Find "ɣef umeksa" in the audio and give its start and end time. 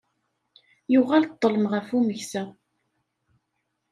1.73-2.43